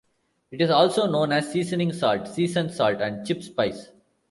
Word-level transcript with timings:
It 0.49 0.61
is 0.61 0.71
also 0.71 1.05
known 1.05 1.31
as 1.31 1.51
seasoning 1.51 1.93
salt, 1.93 2.27
season 2.27 2.71
salt, 2.71 3.01
and 3.01 3.23
chip 3.23 3.43
spice. 3.43 3.91